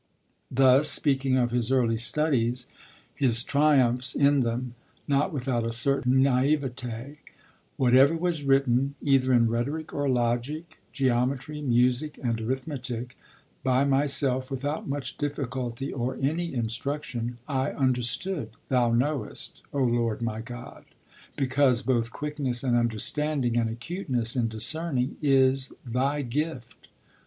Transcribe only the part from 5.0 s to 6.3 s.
not without a certain